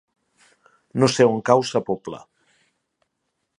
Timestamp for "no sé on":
1.03-1.45